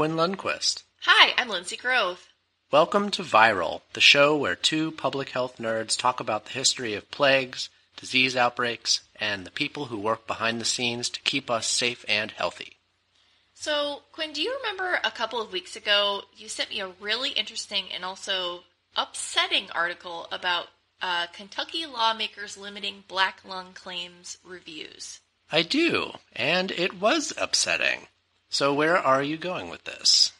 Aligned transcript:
Quinn 0.00 0.16
Lundquist. 0.16 0.84
Hi, 1.02 1.34
I'm 1.36 1.50
Linsey 1.50 1.78
Grove. 1.78 2.30
Welcome 2.72 3.10
to 3.10 3.22
Viral, 3.22 3.82
the 3.92 4.00
show 4.00 4.34
where 4.34 4.56
two 4.56 4.92
public 4.92 5.28
health 5.28 5.58
nerds 5.58 5.94
talk 5.94 6.20
about 6.20 6.46
the 6.46 6.52
history 6.52 6.94
of 6.94 7.10
plagues, 7.10 7.68
disease 7.98 8.34
outbreaks, 8.34 9.02
and 9.16 9.44
the 9.44 9.50
people 9.50 9.84
who 9.84 9.98
work 9.98 10.26
behind 10.26 10.58
the 10.58 10.64
scenes 10.64 11.10
to 11.10 11.20
keep 11.20 11.50
us 11.50 11.66
safe 11.66 12.02
and 12.08 12.30
healthy. 12.30 12.78
So, 13.52 14.04
Quinn, 14.10 14.32
do 14.32 14.40
you 14.40 14.56
remember 14.56 15.00
a 15.04 15.10
couple 15.10 15.38
of 15.38 15.52
weeks 15.52 15.76
ago 15.76 16.22
you 16.34 16.48
sent 16.48 16.70
me 16.70 16.80
a 16.80 16.92
really 16.98 17.32
interesting 17.32 17.92
and 17.94 18.02
also 18.02 18.60
upsetting 18.96 19.70
article 19.72 20.28
about 20.32 20.68
uh, 21.02 21.26
Kentucky 21.26 21.84
lawmakers 21.84 22.56
limiting 22.56 23.04
black 23.06 23.42
lung 23.44 23.74
claims 23.74 24.38
reviews? 24.42 25.20
I 25.52 25.60
do, 25.60 26.12
and 26.34 26.70
it 26.70 26.98
was 26.98 27.34
upsetting. 27.36 28.06
So, 28.50 28.74
where 28.74 28.98
are 28.98 29.22
you 29.22 29.36
going 29.36 29.70
with 29.70 29.84
this? 29.84 30.32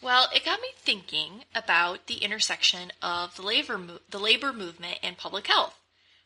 Well, 0.00 0.28
it 0.32 0.44
got 0.44 0.60
me 0.60 0.68
thinking 0.76 1.44
about 1.52 2.06
the 2.06 2.18
intersection 2.18 2.92
of 3.02 3.34
the 3.34 3.42
labor 3.42 3.76
mo- 3.76 3.98
the 4.08 4.20
labor 4.20 4.52
movement 4.52 5.00
and 5.02 5.18
public 5.18 5.48
health. 5.48 5.76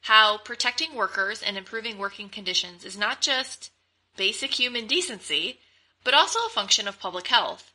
How 0.02 0.36
protecting 0.36 0.94
workers 0.94 1.42
and 1.42 1.56
improving 1.56 1.96
working 1.96 2.28
conditions 2.28 2.84
is 2.84 2.98
not 2.98 3.22
just 3.22 3.70
basic 4.16 4.58
human 4.58 4.86
decency, 4.86 5.60
but 6.04 6.12
also 6.12 6.40
a 6.40 6.50
function 6.50 6.86
of 6.86 7.00
public 7.00 7.28
health. 7.28 7.72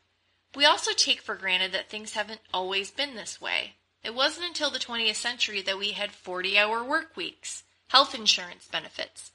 We 0.56 0.64
also 0.64 0.92
take 0.94 1.22
for 1.22 1.36
granted 1.36 1.72
that 1.72 1.90
things 1.90 2.14
haven't 2.14 2.42
always 2.54 2.92
been 2.92 3.16
this 3.16 3.42
way. 3.42 3.74
It 4.04 4.14
wasn't 4.14 4.46
until 4.46 4.70
the 4.70 4.80
20th 4.80 5.16
century 5.16 5.62
that 5.64 5.80
we 5.80 5.92
had 5.92 6.12
40-hour 6.12 6.84
work 6.84 7.18
weeks, 7.18 7.64
health 7.88 8.14
insurance 8.14 8.68
benefits, 8.68 9.32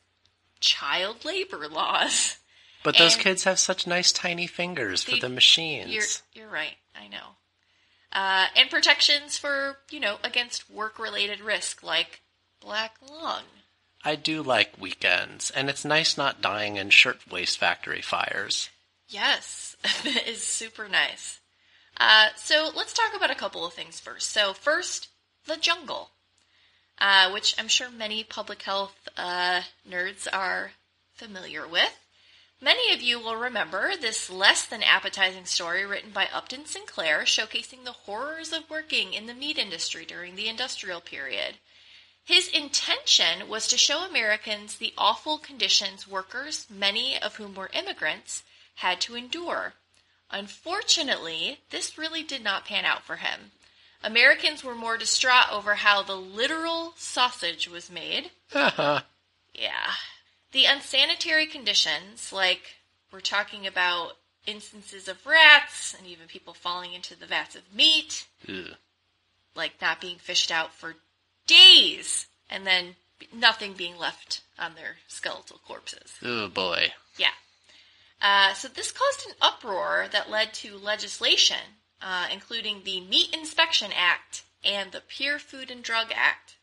child 0.61 1.25
labor 1.25 1.67
laws. 1.69 2.37
But 2.83 2.97
those 2.97 3.15
And- 3.15 3.23
kids 3.23 3.45
have 3.45 3.59
such 3.59 3.87
nice 3.87 4.13
tiny 4.13 4.47
fingers 4.47 5.03
for 5.03 5.17
the 5.17 5.29
machines. 5.29 5.91
You're 5.91 6.05
you're 6.33 6.53
right. 6.53 6.77
I 6.95 7.09
know. 7.09 7.37
Uh, 8.13 8.49
and 8.57 8.71
protections 8.71 9.37
for 9.39 9.79
you 9.91 10.01
know 10.01 10.19
against 10.25 10.71
work 10.71 10.99
related 10.99 11.41
risk 11.41 11.83
like 11.83 12.23
black 12.61 12.97
lung. 13.03 13.45
I 14.03 14.17
do 14.17 14.43
like 14.43 14.79
weekends, 14.79 15.51
and 15.51 15.69
it's 15.69 15.85
nice 15.85 16.17
not 16.17 16.41
dying 16.41 16.77
in 16.77 16.89
shirtwaist 16.91 17.59
factory 17.59 18.01
fires. 18.01 18.71
Yes, 19.09 19.77
that 19.83 20.27
is 20.27 20.43
super 20.43 20.89
nice. 20.89 21.41
Uh, 21.99 22.29
so 22.35 22.71
let's 22.75 22.95
talk 22.95 23.15
about 23.15 23.31
a 23.31 23.35
couple 23.35 23.67
of 23.67 23.75
things 23.75 24.01
first. 24.01 24.31
So 24.31 24.55
first, 24.55 25.09
the 25.47 25.57
jungle, 25.59 26.11
uh, 26.99 27.31
which 27.31 27.55
I'm 27.59 27.69
sure 27.69 27.91
many 27.91 28.25
public 28.25 28.63
health 28.63 28.97
uh, 29.19 29.63
nerds 29.89 30.27
are 30.33 30.73
familiar 31.13 31.69
with. 31.69 31.95
Many 32.63 32.93
of 32.93 33.01
you 33.01 33.19
will 33.19 33.37
remember 33.37 33.97
this 33.97 34.29
less 34.29 34.67
than 34.67 34.83
appetizing 34.83 35.47
story 35.47 35.87
written 35.87 36.11
by 36.11 36.29
Upton 36.33 36.67
Sinclair 36.67 37.23
showcasing 37.23 37.85
the 37.85 37.93
horrors 37.93 38.53
of 38.53 38.69
working 38.69 39.15
in 39.15 39.27
the 39.27 39.35
meat 39.35 39.57
industry 39.57 40.05
during 40.05 40.37
the 40.37 40.49
industrial 40.49 41.01
period. 41.01 41.57
His 42.23 42.49
intention 42.49 43.49
was 43.49 43.67
to 43.69 43.79
show 43.79 44.05
Americans 44.05 44.77
the 44.77 44.93
awful 44.99 45.39
conditions 45.39 46.07
workers, 46.07 46.67
many 46.69 47.21
of 47.21 47.37
whom 47.37 47.55
were 47.55 47.71
immigrants, 47.73 48.43
had 48.77 49.01
to 49.03 49.17
endure. 49.17 49.73
Unfortunately, 50.31 51.61
this 51.71 51.97
really 51.97 52.23
did 52.23 52.45
not 52.45 52.67
pan 52.67 52.85
out 52.85 53.05
for 53.05 53.17
him. 53.17 53.53
Americans 54.05 54.63
were 54.63 54.75
more 54.75 54.97
distraught 54.99 55.51
over 55.51 55.77
how 55.77 56.03
the 56.03 56.17
literal 56.17 56.93
sausage 56.97 57.69
was 57.69 57.91
made. 57.91 58.31
Yeah. 59.53 59.91
The 60.53 60.65
unsanitary 60.65 61.47
conditions, 61.47 62.33
like 62.33 62.77
we're 63.13 63.21
talking 63.21 63.67
about 63.67 64.13
instances 64.47 65.07
of 65.09 65.27
rats 65.27 65.95
and 65.97 66.07
even 66.07 66.27
people 66.27 66.55
falling 66.55 66.93
into 66.93 67.19
the 67.19 67.27
vats 67.27 67.55
of 67.55 67.75
meat, 67.75 68.27
Ugh. 68.49 68.77
like 69.55 69.81
not 69.81 70.01
being 70.01 70.19
fished 70.19 70.51
out 70.51 70.75
for 70.75 70.97
days 71.47 72.27
and 72.49 72.67
then 72.67 72.97
nothing 73.33 73.75
being 73.75 73.97
left 73.99 74.43
on 74.59 74.75
their 74.75 74.97
skeletal 75.09 75.61
corpses. 75.67 76.15
Oh 76.23 76.49
boy. 76.49 76.93
Yeah. 77.17 77.29
Uh, 78.21 78.53
so 78.55 78.69
this 78.69 78.93
caused 78.93 79.27
an 79.27 79.35
uproar 79.41 80.07
that 80.13 80.31
led 80.31 80.53
to 80.53 80.77
legislation, 80.77 81.79
uh, 82.03 82.27
including 82.33 82.83
the 82.85 83.01
Meat 83.01 83.35
Inspection 83.35 83.91
Act 83.97 84.43
and 84.65 84.93
the 84.93 85.01
Pure 85.01 85.39
Food 85.39 85.71
and 85.71 85.83
Drug 85.83 86.09
Act. 86.15 86.57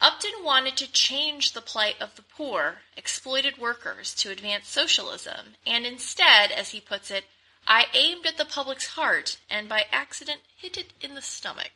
Upton 0.00 0.44
wanted 0.44 0.76
to 0.76 0.90
change 0.92 1.52
the 1.52 1.60
plight 1.60 1.96
of 2.00 2.14
the 2.14 2.22
poor, 2.22 2.78
exploited 2.96 3.58
workers 3.58 4.14
to 4.16 4.30
advance 4.30 4.68
socialism, 4.68 5.54
and 5.66 5.84
instead, 5.84 6.52
as 6.52 6.70
he 6.70 6.80
puts 6.80 7.10
it, 7.10 7.24
I 7.66 7.86
aimed 7.92 8.24
at 8.26 8.36
the 8.38 8.44
public's 8.44 8.86
heart 8.88 9.38
and 9.50 9.68
by 9.68 9.86
accident 9.92 10.40
hit 10.56 10.76
it 10.76 10.92
in 11.00 11.14
the 11.14 11.22
stomach. 11.22 11.72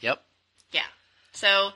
Yep. 0.00 0.22
Yeah. 0.72 0.86
So, 1.32 1.72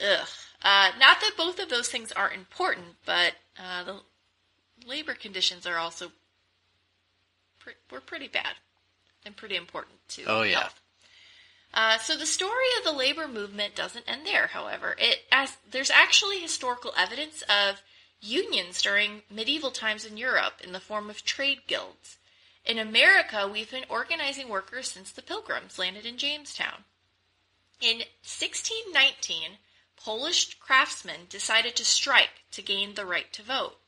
ugh. 0.00 0.28
Uh, 0.62 0.90
not 0.98 1.20
that 1.20 1.32
both 1.36 1.58
of 1.58 1.68
those 1.68 1.88
things 1.88 2.12
aren't 2.12 2.34
important, 2.34 2.96
but 3.04 3.34
uh, 3.58 3.84
the 3.84 4.00
labor 4.86 5.14
conditions 5.14 5.66
are 5.66 5.76
also 5.76 6.12
pre- 7.58 7.74
were 7.90 8.00
pretty 8.00 8.28
bad 8.28 8.54
and 9.24 9.36
pretty 9.36 9.56
important 9.56 9.96
to 10.08 10.24
Oh, 10.26 10.42
yeah. 10.42 10.60
health. 10.60 10.80
Uh, 11.74 11.98
so 11.98 12.16
the 12.16 12.26
story 12.26 12.66
of 12.78 12.84
the 12.84 12.92
labor 12.92 13.28
movement 13.28 13.74
doesn't 13.74 14.08
end 14.08 14.26
there. 14.26 14.48
However, 14.48 14.96
it 14.98 15.24
as 15.30 15.56
there's 15.70 15.90
actually 15.90 16.38
historical 16.38 16.92
evidence 16.96 17.42
of 17.42 17.82
unions 18.20 18.80
during 18.80 19.22
medieval 19.30 19.70
times 19.70 20.04
in 20.04 20.16
Europe 20.16 20.54
in 20.62 20.72
the 20.72 20.80
form 20.80 21.10
of 21.10 21.24
trade 21.24 21.66
guilds. 21.66 22.16
In 22.64 22.78
America, 22.78 23.48
we've 23.50 23.70
been 23.70 23.84
organizing 23.88 24.48
workers 24.48 24.90
since 24.90 25.12
the 25.12 25.22
Pilgrims 25.22 25.78
landed 25.78 26.04
in 26.04 26.18
Jamestown. 26.18 26.84
In 27.80 27.98
1619, 28.24 29.58
Polish 29.96 30.54
craftsmen 30.54 31.26
decided 31.28 31.76
to 31.76 31.84
strike 31.84 32.44
to 32.52 32.62
gain 32.62 32.94
the 32.94 33.06
right 33.06 33.32
to 33.34 33.42
vote. 33.42 33.78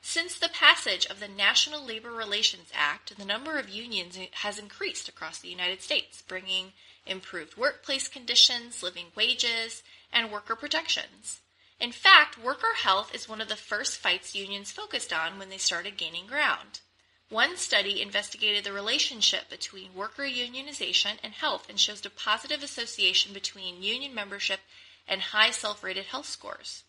Since 0.00 0.38
the 0.38 0.48
passage 0.48 1.06
of 1.06 1.20
the 1.20 1.28
National 1.28 1.84
Labor 1.84 2.10
Relations 2.10 2.70
Act, 2.74 3.16
the 3.16 3.24
number 3.24 3.58
of 3.58 3.68
unions 3.68 4.18
has 4.32 4.58
increased 4.58 5.08
across 5.08 5.38
the 5.38 5.48
United 5.48 5.80
States, 5.80 6.22
bringing 6.22 6.72
improved 7.06 7.56
workplace 7.56 8.08
conditions, 8.08 8.82
living 8.82 9.06
wages, 9.14 9.82
and 10.12 10.30
worker 10.30 10.56
protections. 10.56 11.40
In 11.80 11.92
fact, 11.92 12.38
worker 12.38 12.74
health 12.76 13.14
is 13.14 13.28
one 13.28 13.40
of 13.40 13.48
the 13.48 13.56
first 13.56 13.98
fights 13.98 14.34
unions 14.34 14.70
focused 14.70 15.12
on 15.12 15.38
when 15.38 15.48
they 15.48 15.58
started 15.58 15.96
gaining 15.96 16.26
ground. 16.26 16.80
One 17.28 17.56
study 17.56 18.02
investigated 18.02 18.62
the 18.62 18.72
relationship 18.72 19.48
between 19.48 19.94
worker 19.94 20.24
unionization 20.24 21.18
and 21.22 21.32
health 21.32 21.68
and 21.68 21.80
shows 21.80 22.04
a 22.04 22.10
positive 22.10 22.62
association 22.62 23.32
between 23.32 23.82
union 23.82 24.14
membership 24.14 24.60
and 25.08 25.20
high 25.20 25.50
self 25.50 25.82
rated 25.82 26.04
health 26.04 26.26
scores. 26.26 26.84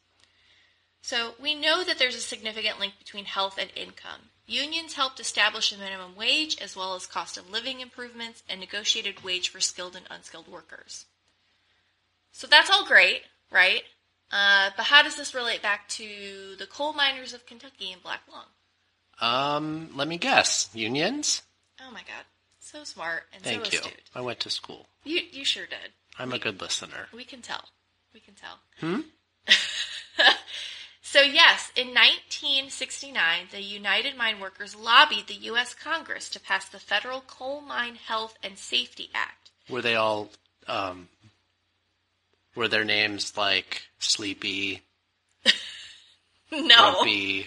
So, 1.02 1.36
we 1.40 1.56
know 1.56 1.84
that 1.84 1.98
there's 1.98 2.16
a 2.16 2.20
significant 2.22 2.80
link 2.80 3.00
between 3.00 3.26
health 3.26 3.58
and 3.58 3.72
income. 3.76 4.30
Unions 4.46 4.94
helped 4.94 5.20
establish 5.20 5.72
a 5.72 5.78
minimum 5.78 6.16
wage 6.16 6.58
as 6.62 6.76
well 6.76 6.96
as 6.96 7.06
cost 7.06 7.38
of 7.38 7.50
living 7.50 7.80
improvements 7.80 8.44
and 8.50 8.60
negotiated 8.60 9.24
wage 9.24 9.50
for 9.50 9.62
skilled 9.62 9.96
and 9.96 10.06
unskilled 10.10 10.48
workers. 10.48 11.06
So, 12.32 12.48
that's 12.48 12.70
all 12.70 12.86
great, 12.86 13.22
right? 13.52 13.84
Uh, 14.32 14.72
but 14.76 14.88
how 14.88 15.04
does 15.04 15.16
this 15.16 15.36
relate 15.36 15.62
back 15.62 15.88
to 15.88 16.56
the 16.58 16.66
coal 16.66 16.94
miners 16.94 17.34
of 17.34 17.46
Kentucky 17.46 17.92
and 17.92 18.02
Black 18.02 18.22
Lung? 18.32 18.46
Um, 19.22 19.90
let 19.94 20.08
me 20.08 20.18
guess. 20.18 20.70
Unions? 20.74 21.44
Oh 21.80 21.92
my 21.92 22.00
god. 22.00 22.26
So 22.60 22.84
smart 22.84 23.24
and 23.34 23.44
Thank 23.44 23.68
so 23.68 23.88
you. 23.88 23.94
I 24.16 24.22
went 24.22 24.40
to 24.42 24.50
school. 24.50 24.88
You 25.04 25.22
you 25.32 25.46
sure 25.46 25.66
did. 25.66 25.92
I'm 26.18 26.34
a 26.34 26.40
good 26.40 26.62
listener. 26.62 27.08
We 27.14 27.24
can 27.26 27.42
tell. 27.42 27.66
We 28.14 28.20
can 28.20 28.34
tell. 28.34 28.60
Hmm? 28.80 29.02
So 31.14 31.22
yes, 31.22 31.72
in 31.76 31.90
1969, 31.90 33.50
the 33.52 33.62
United 33.62 34.18
Mine 34.18 34.40
Workers 34.40 34.76
lobbied 34.76 35.28
the 35.28 35.36
U.S. 35.52 35.76
Congress 35.76 36.28
to 36.30 36.40
pass 36.40 36.68
the 36.68 36.80
Federal 36.80 37.22
Coal 37.22 37.62
Mine 37.62 37.94
Health 37.94 38.36
and 38.44 38.58
Safety 38.58 39.12
Act. 39.14 39.52
Were 39.70 39.84
they 39.84 39.94
all, 39.96 40.32
um, 40.68 41.10
were 42.56 42.68
their 42.68 42.84
names 42.84 43.38
like 43.38 43.84
Sleepy, 44.00 44.82
No, 46.52 46.94
Grumpy? 46.94 47.46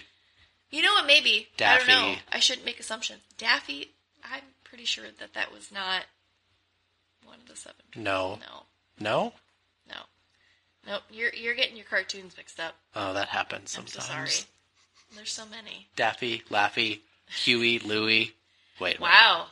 you 0.71 0.81
know 0.81 0.93
what? 0.93 1.05
Maybe 1.05 1.49
Daffy. 1.57 1.91
I 1.91 1.93
don't 1.93 2.11
know. 2.13 2.17
I 2.31 2.39
shouldn't 2.39 2.65
make 2.65 2.79
assumptions. 2.79 3.19
Daffy. 3.37 3.91
I'm 4.23 4.43
pretty 4.63 4.85
sure 4.85 5.07
that 5.19 5.33
that 5.33 5.51
was 5.51 5.73
not 5.73 6.05
one 7.25 7.39
of 7.41 7.49
the 7.49 7.57
seven. 7.57 7.83
No. 7.97 8.39
No, 8.39 8.63
No? 8.97 9.33
no, 9.89 9.95
nope. 10.85 11.01
You're 11.09 11.33
you're 11.33 11.55
getting 11.55 11.75
your 11.75 11.85
cartoons 11.85 12.35
mixed 12.37 12.59
up. 12.59 12.75
Oh, 12.95 13.13
that 13.13 13.29
happens 13.29 13.75
I'm 13.77 13.87
sometimes. 13.87 13.93
so 13.93 13.99
sorry. 14.13 14.47
There's 15.15 15.31
so 15.31 15.45
many. 15.45 15.87
Daffy, 15.95 16.43
Laffy, 16.49 16.99
Huey, 17.27 17.79
Louie. 17.79 18.33
Wait. 18.79 18.99
a. 18.99 19.01
Wow. 19.01 19.47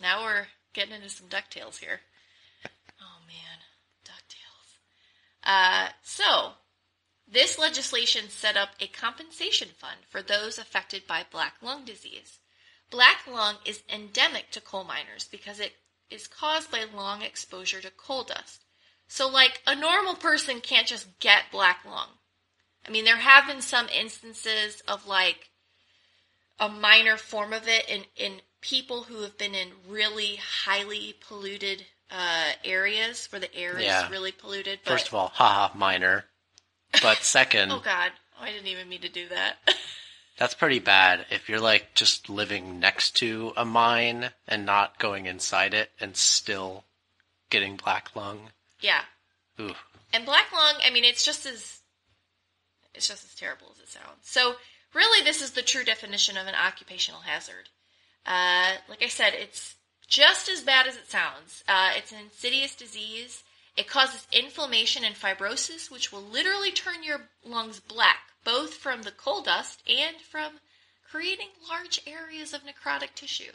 Now 0.00 0.22
we're 0.22 0.46
getting 0.72 0.94
into 0.94 1.08
some 1.08 1.26
DuckTales 1.26 1.78
here. 1.78 2.00
Oh 3.00 3.18
man, 3.26 3.58
DuckTales. 4.04 4.76
Uh, 5.44 5.90
so, 6.02 6.52
this 7.30 7.58
legislation 7.58 8.28
set 8.28 8.56
up 8.56 8.70
a 8.80 8.86
compensation 8.86 9.68
fund 9.76 9.98
for 10.08 10.22
those 10.22 10.58
affected 10.58 11.06
by 11.06 11.24
black 11.30 11.54
lung 11.62 11.84
disease. 11.84 12.38
Black 12.90 13.26
lung 13.26 13.56
is 13.64 13.82
endemic 13.92 14.50
to 14.50 14.60
coal 14.60 14.84
miners 14.84 15.28
because 15.30 15.60
it 15.60 15.74
is 16.10 16.26
caused 16.26 16.70
by 16.70 16.84
long 16.92 17.22
exposure 17.22 17.80
to 17.80 17.90
coal 17.90 18.24
dust. 18.24 18.64
So, 19.12 19.26
like, 19.26 19.60
a 19.66 19.74
normal 19.74 20.14
person 20.14 20.60
can't 20.60 20.86
just 20.86 21.18
get 21.18 21.50
black 21.50 21.84
lung. 21.84 22.10
I 22.86 22.90
mean, 22.90 23.04
there 23.04 23.16
have 23.16 23.48
been 23.48 23.60
some 23.60 23.88
instances 23.88 24.84
of 24.86 25.04
like 25.04 25.50
a 26.60 26.68
minor 26.68 27.16
form 27.16 27.52
of 27.52 27.66
it 27.66 27.88
in, 27.88 28.04
in 28.16 28.40
people 28.60 29.02
who 29.02 29.22
have 29.22 29.36
been 29.36 29.56
in 29.56 29.70
really 29.88 30.36
highly 30.36 31.16
polluted 31.26 31.86
uh, 32.08 32.52
areas 32.64 33.26
where 33.32 33.40
the 33.40 33.52
air 33.52 33.80
Yeah. 33.80 34.04
is 34.04 34.10
really 34.12 34.30
polluted. 34.30 34.78
But, 34.84 34.92
First 34.92 35.08
of 35.08 35.14
all, 35.14 35.32
haha, 35.34 35.76
minor. 35.76 36.26
But 37.02 37.18
second, 37.24 37.72
oh 37.72 37.80
god, 37.80 38.12
oh, 38.38 38.44
I 38.44 38.52
didn't 38.52 38.68
even 38.68 38.88
mean 38.88 39.00
to 39.00 39.08
do 39.08 39.28
that. 39.28 39.56
that's 40.38 40.54
pretty 40.54 40.78
bad 40.78 41.26
if 41.30 41.48
you're 41.48 41.60
like 41.60 41.94
just 41.94 42.28
living 42.30 42.78
next 42.78 43.16
to 43.16 43.52
a 43.56 43.64
mine 43.64 44.30
and 44.46 44.64
not 44.64 45.00
going 45.00 45.26
inside 45.26 45.74
it 45.74 45.90
and 45.98 46.16
still 46.16 46.84
getting 47.50 47.74
black 47.74 48.14
lung. 48.14 48.50
Yeah, 48.80 49.02
Ooh. 49.60 49.74
and 50.12 50.24
black 50.24 50.52
lung. 50.52 50.74
I 50.84 50.90
mean, 50.90 51.04
it's 51.04 51.24
just 51.24 51.46
as 51.46 51.80
it's 52.94 53.08
just 53.08 53.24
as 53.24 53.34
terrible 53.34 53.68
as 53.72 53.80
it 53.80 53.88
sounds. 53.88 54.22
So, 54.22 54.54
really, 54.94 55.24
this 55.24 55.42
is 55.42 55.52
the 55.52 55.62
true 55.62 55.84
definition 55.84 56.36
of 56.36 56.46
an 56.46 56.54
occupational 56.54 57.20
hazard. 57.20 57.68
Uh, 58.26 58.74
like 58.88 59.02
I 59.02 59.08
said, 59.08 59.32
it's 59.34 59.76
just 60.06 60.48
as 60.48 60.62
bad 60.62 60.86
as 60.86 60.96
it 60.96 61.10
sounds. 61.10 61.64
Uh, 61.68 61.90
it's 61.96 62.12
an 62.12 62.18
insidious 62.18 62.74
disease. 62.74 63.42
It 63.76 63.86
causes 63.88 64.26
inflammation 64.32 65.04
and 65.04 65.14
fibrosis, 65.14 65.90
which 65.90 66.12
will 66.12 66.22
literally 66.22 66.72
turn 66.72 67.04
your 67.04 67.28
lungs 67.44 67.80
black, 67.80 68.18
both 68.44 68.74
from 68.74 69.02
the 69.02 69.12
coal 69.12 69.42
dust 69.42 69.82
and 69.88 70.16
from 70.16 70.58
creating 71.08 71.48
large 71.68 72.00
areas 72.06 72.52
of 72.52 72.62
necrotic 72.62 73.14
tissue, 73.14 73.52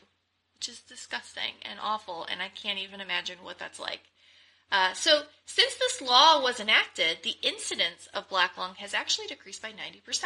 which 0.53 0.69
is 0.69 0.79
disgusting 0.79 1.55
and 1.61 1.79
awful, 1.81 2.25
and 2.25 2.41
I 2.41 2.49
can't 2.49 2.79
even 2.79 3.01
imagine 3.01 3.39
what 3.43 3.59
that's 3.59 3.79
like. 3.79 4.01
Uh, 4.71 4.93
so, 4.93 5.21
since 5.45 5.75
this 5.75 6.01
law 6.01 6.41
was 6.41 6.59
enacted, 6.59 7.19
the 7.23 7.35
incidence 7.41 8.07
of 8.13 8.29
black 8.29 8.57
lung 8.57 8.75
has 8.75 8.93
actually 8.93 9.27
decreased 9.27 9.61
by 9.61 9.69
90%. 9.69 10.23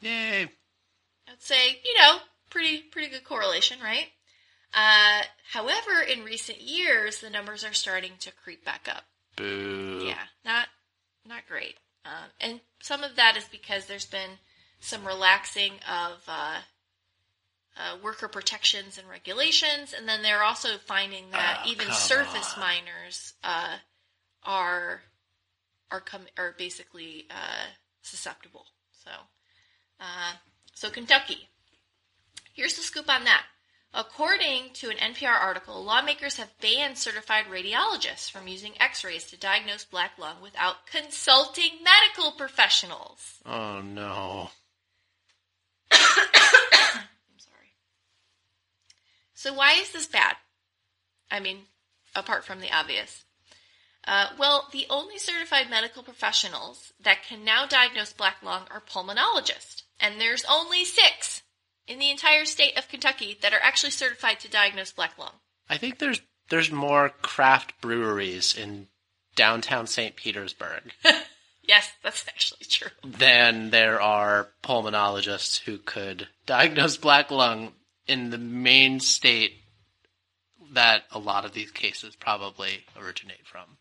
Yay. 0.00 0.42
I'd 1.28 1.42
say, 1.42 1.80
you 1.84 1.94
know, 1.98 2.18
pretty 2.50 2.78
pretty 2.78 3.08
good 3.08 3.24
correlation, 3.24 3.78
right? 3.82 4.08
Uh, 4.72 5.22
however, 5.52 6.02
in 6.02 6.24
recent 6.24 6.60
years, 6.60 7.20
the 7.20 7.30
numbers 7.30 7.64
are 7.64 7.72
starting 7.72 8.12
to 8.20 8.32
creep 8.32 8.64
back 8.64 8.88
up. 8.88 9.04
Boo. 9.36 10.04
Yeah, 10.06 10.24
not 10.44 10.68
not 11.26 11.46
great. 11.48 11.76
Um, 12.04 12.30
and 12.40 12.60
some 12.80 13.02
of 13.02 13.16
that 13.16 13.36
is 13.36 13.44
because 13.44 13.86
there's 13.86 14.06
been 14.06 14.38
some 14.80 15.04
relaxing 15.04 15.72
of 15.88 16.22
uh, 16.28 16.58
uh, 17.76 17.96
worker 18.02 18.28
protections 18.28 18.98
and 18.98 19.08
regulations, 19.08 19.92
and 19.96 20.08
then 20.08 20.22
they're 20.22 20.42
also 20.44 20.78
finding 20.86 21.30
that 21.32 21.62
Oh, 21.64 21.70
even 21.70 21.90
surface 21.92 22.54
on. 22.54 22.60
miners 22.60 23.34
uh, 23.44 23.76
are 24.44 25.02
are 25.90 26.00
com- 26.00 26.26
are 26.38 26.54
basically 26.58 27.26
uh, 27.30 27.66
susceptible. 28.02 28.66
So, 29.04 29.10
uh, 30.00 30.32
so 30.74 30.90
Kentucky. 30.90 31.48
Here's 32.54 32.74
the 32.76 32.82
scoop 32.82 33.08
on 33.10 33.24
that. 33.24 33.44
According 33.92 34.70
to 34.74 34.90
an 34.90 34.96
NPR 34.96 35.38
article, 35.40 35.82
lawmakers 35.82 36.36
have 36.36 36.58
banned 36.60 36.98
certified 36.98 37.44
radiologists 37.46 38.30
from 38.30 38.48
using 38.48 38.72
x 38.80 39.04
rays 39.04 39.24
to 39.24 39.38
diagnose 39.38 39.84
black 39.84 40.12
lung 40.18 40.36
without 40.42 40.86
consulting 40.86 41.70
medical 41.82 42.32
professionals. 42.32 43.36
Oh 43.46 43.80
no. 43.82 44.50
So, 49.46 49.54
why 49.54 49.74
is 49.74 49.92
this 49.92 50.08
bad? 50.08 50.34
I 51.30 51.38
mean, 51.38 51.66
apart 52.16 52.44
from 52.44 52.58
the 52.58 52.72
obvious. 52.76 53.24
Uh, 54.04 54.30
well, 54.36 54.66
the 54.72 54.86
only 54.90 55.18
certified 55.18 55.70
medical 55.70 56.02
professionals 56.02 56.92
that 56.98 57.22
can 57.22 57.44
now 57.44 57.64
diagnose 57.64 58.12
black 58.12 58.42
lung 58.42 58.62
are 58.72 58.80
pulmonologists, 58.80 59.84
and 60.00 60.20
there's 60.20 60.44
only 60.50 60.84
six 60.84 61.44
in 61.86 62.00
the 62.00 62.10
entire 62.10 62.44
state 62.44 62.76
of 62.76 62.88
Kentucky 62.88 63.38
that 63.40 63.52
are 63.52 63.62
actually 63.62 63.92
certified 63.92 64.40
to 64.40 64.50
diagnose 64.50 64.90
black 64.90 65.16
lung. 65.16 65.34
I 65.70 65.76
think 65.76 66.00
there's 66.00 66.22
there's 66.50 66.72
more 66.72 67.10
craft 67.10 67.80
breweries 67.80 68.52
in 68.58 68.88
downtown 69.36 69.86
St. 69.86 70.16
Petersburg 70.16 70.92
Yes, 71.62 71.92
that's 72.02 72.26
actually 72.28 72.64
true. 72.68 72.90
than 73.04 73.70
there 73.70 74.00
are 74.00 74.48
pulmonologists 74.64 75.60
who 75.60 75.78
could 75.78 76.26
diagnose 76.46 76.96
black 76.96 77.30
lung 77.30 77.72
in 78.06 78.30
the 78.30 78.38
main 78.38 79.00
state 79.00 79.52
that 80.72 81.04
a 81.10 81.18
lot 81.18 81.44
of 81.44 81.52
these 81.52 81.70
cases 81.70 82.16
probably 82.16 82.84
originate 83.00 83.46
from. 83.46 83.78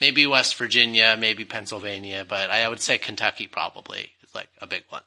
Maybe 0.00 0.26
West 0.26 0.56
Virginia, 0.56 1.16
maybe 1.18 1.44
Pennsylvania, 1.44 2.24
but 2.28 2.50
I 2.50 2.68
would 2.68 2.80
say 2.80 2.98
Kentucky 2.98 3.46
probably 3.46 4.10
is 4.22 4.34
like 4.34 4.48
a 4.60 4.66
big 4.66 4.84
one. 4.90 5.02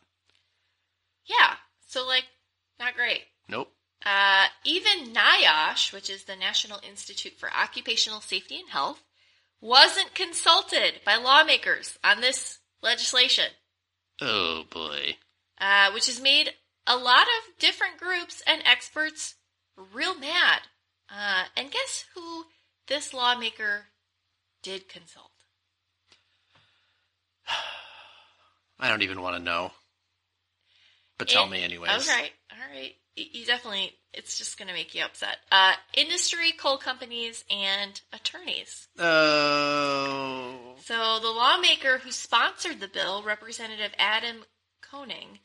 Yeah, 1.26 1.56
so 1.88 2.06
like, 2.06 2.26
not 2.80 2.96
great. 2.96 3.22
Nope. 3.48 3.72
Uh, 4.06 4.46
even 4.66 5.14
NIOSH, 5.14 5.94
which 5.94 6.10
is 6.10 6.24
the 6.24 6.36
National 6.36 6.80
Institute 6.88 7.34
for 7.38 7.50
Occupational 7.54 8.20
Safety 8.20 8.60
and 8.60 8.70
Health, 8.70 9.02
wasn't 9.62 10.16
consulted 10.16 10.94
by 11.06 11.16
lawmakers 11.16 11.98
on 12.04 12.20
this 12.20 12.60
legislation, 12.82 13.46
Oh 14.20 14.64
boy. 14.70 15.16
uh, 15.60 15.92
which 15.92 16.08
has 16.08 16.20
made 16.20 16.52
a 16.88 16.98
lot 16.98 17.24
of 17.24 17.60
different 17.60 17.98
groups 17.98 18.42
and 18.46 18.62
experts 18.66 19.36
real 19.94 20.18
mad. 20.18 20.62
Uh, 21.10 21.44
and 21.58 21.72
guess 21.72 22.06
who 22.16 22.46
this 22.88 23.14
lawmaker 23.14 23.86
did 24.64 24.88
consult? 24.88 25.32
I 28.80 28.90
don't 28.90 29.02
even 29.02 29.22
want 29.22 29.38
to 29.38 29.44
know. 29.44 29.72
But 31.18 31.28
tell 31.28 31.46
In- 31.46 31.52
me 31.52 31.64
anyways. 31.64 31.90
All 31.90 32.16
right, 32.16 32.32
all 32.52 32.76
right. 32.76 32.94
You 33.16 33.46
definitely, 33.46 33.92
it's 34.14 34.38
just 34.38 34.58
going 34.58 34.70
to 34.70 34.74
make 34.74 34.96
you 34.96 35.04
upset. 35.04 35.38
Uh, 35.52 35.74
industry, 35.94 36.54
coal 36.54 36.78
companies, 36.78 37.44
and 37.52 38.00
attorneys. 38.14 38.88
Oh. 38.98 40.76
So 40.86 41.20
the 41.22 41.30
lawmaker 41.30 41.98
who 41.98 42.12
sponsored 42.12 42.80
the 42.80 42.88
bill, 42.88 43.22
Representative 43.22 43.92
Adam 44.00 44.38
Koenig, 44.82 45.42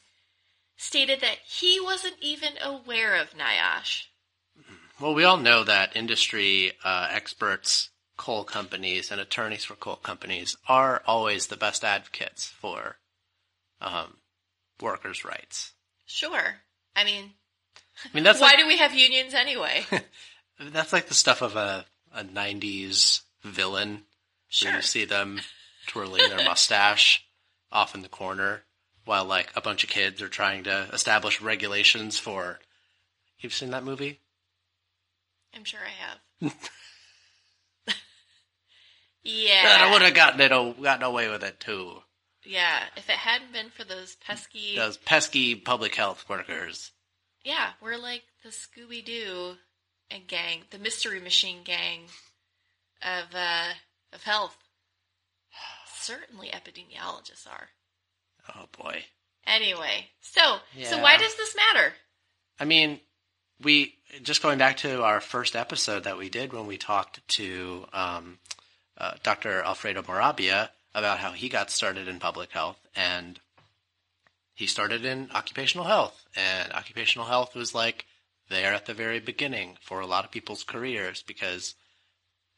stated 0.76 1.21
that 1.21 1.38
he 1.45 1.80
wasn't 1.80 2.16
even 2.21 2.52
aware 2.62 3.16
of 3.16 3.30
NIOSH. 3.30 4.04
Well, 5.00 5.14
we 5.14 5.25
all 5.25 5.37
know 5.37 5.64
that 5.64 5.95
industry 5.97 6.73
uh, 6.85 7.09
experts, 7.11 7.90
coal 8.16 8.45
companies, 8.45 9.11
and 9.11 9.21
attorneys 9.21 9.64
for 9.64 9.75
coal 9.75 9.97
companies 9.97 10.56
are 10.68 11.02
always 11.06 11.47
the 11.49 11.56
best 11.56 11.85
advocates 11.85 12.47
for 12.47 12.97
um, 13.80 14.16
workers' 14.80 15.25
rights. 15.25 15.73
Sure. 16.06 16.56
I 16.95 17.04
mean, 17.04 17.33
I 18.04 18.09
mean, 18.14 18.25
that's 18.25 18.40
why 18.40 18.49
like, 18.49 18.59
do 18.59 18.66
we 18.66 18.78
have 18.78 18.95
unions 18.95 19.35
anyway? 19.35 19.85
that's 20.61 20.92
like 20.92 21.09
the 21.09 21.14
stuff 21.14 21.42
of 21.42 21.56
a, 21.56 21.85
a 22.14 22.25
90s 22.25 23.23
villain. 23.42 23.90
Where 23.90 24.02
Sure. 24.49 24.76
you 24.76 24.83
see 24.83 25.04
them 25.04 25.40
twirling 25.88 26.28
their 26.30 26.45
mustache 26.45 27.26
off 27.73 27.95
in 27.95 28.02
the 28.02 28.09
corner 28.09 28.62
while 29.07 29.25
like 29.25 29.51
a 29.57 29.63
bunch 29.63 29.83
of 29.83 29.91
kids 29.91 30.21
are 30.21 30.29
trying 30.29 30.65
to 30.65 30.89
establish 30.93 31.41
regulations 31.41 32.19
for. 32.19 32.59
You've 33.39 33.55
seen 33.55 33.71
that 33.71 33.85
movie? 33.85 34.21
I'm 35.55 35.65
sure 35.65 35.81
I 35.81 36.43
have. 36.43 36.55
Yeah, 39.29 39.79
I 39.81 39.93
would 39.93 40.03
have 40.03 40.15
gotten 40.15 40.41
it 40.41 40.51
gotten 40.81 41.03
away 41.03 41.29
with 41.29 41.43
it 41.43 41.59
too. 41.59 41.99
Yeah. 42.45 42.79
If 42.97 43.11
it 43.11 43.17
hadn't 43.17 43.53
been 43.53 43.71
for 43.71 43.83
those 43.83 44.15
pesky. 44.15 44.77
Those 44.77 44.97
pesky 44.99 45.57
public 45.57 45.97
health 45.97 46.25
workers. 46.29 46.93
Yeah, 47.45 47.71
we're 47.83 47.97
like 47.97 48.23
the 48.45 48.51
Scooby 48.51 49.05
Doo 49.05 49.55
and 50.13 50.29
gang, 50.29 50.63
the 50.71 50.79
Mystery 50.79 51.21
Machine 51.21 51.65
gang 51.65 52.03
of 53.03 53.35
uh, 53.35 53.73
of 54.13 54.23
health. 54.23 54.57
Certainly, 55.99 56.51
epidemiologists 56.51 57.49
are. 57.51 57.71
Oh 58.55 58.67
boy. 58.79 59.05
Anyway, 59.47 60.07
so 60.21 60.59
so 60.83 61.00
why 61.00 61.17
does 61.17 61.37
this 61.37 61.55
matter? 61.55 61.93
I 62.59 62.65
mean, 62.65 63.00
we 63.62 63.95
just 64.23 64.43
going 64.43 64.59
back 64.59 64.79
to 64.79 65.03
our 65.03 65.21
first 65.21 65.55
episode 65.55 66.05
that 66.05 66.19
we 66.19 66.29
did 66.29 66.53
when 66.53 66.67
we 66.67 66.76
talked 66.76 67.26
to 67.29 67.87
um, 67.93 68.38
uh, 68.99 69.12
Dr. 69.23 69.62
Alfredo 69.62 70.03
Morabia 70.03 70.71
about 70.95 71.19
how 71.19 71.33
he 71.33 71.49
got 71.49 71.71
started 71.71 72.09
in 72.09 72.19
public 72.19 72.50
health, 72.50 72.79
and 72.95 73.38
he 74.55 74.67
started 74.67 75.05
in 75.05 75.31
occupational 75.35 75.87
health, 75.87 76.25
and 76.35 76.73
occupational 76.73 77.26
health 77.26 77.55
was 77.55 77.75
like 77.75 78.07
there 78.49 78.73
at 78.73 78.87
the 78.87 78.95
very 78.95 79.21
beginning 79.21 79.76
for 79.81 80.00
a 80.00 80.07
lot 80.07 80.25
of 80.25 80.31
people's 80.31 80.65
careers 80.65 81.23
because 81.23 81.75